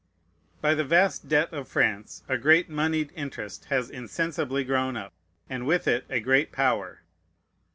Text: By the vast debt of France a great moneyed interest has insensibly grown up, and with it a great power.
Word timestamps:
By 0.61 0.73
the 0.73 0.83
vast 0.83 1.29
debt 1.29 1.53
of 1.53 1.67
France 1.67 2.23
a 2.27 2.35
great 2.35 2.67
moneyed 2.71 3.11
interest 3.15 3.65
has 3.65 3.87
insensibly 3.91 4.63
grown 4.63 4.97
up, 4.97 5.13
and 5.47 5.67
with 5.67 5.87
it 5.87 6.05
a 6.09 6.19
great 6.19 6.51
power. 6.51 7.03